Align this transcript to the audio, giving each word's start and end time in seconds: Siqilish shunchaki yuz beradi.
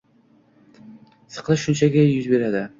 Siqilish 1.37 1.69
shunchaki 1.69 2.09
yuz 2.11 2.35
beradi. 2.35 2.67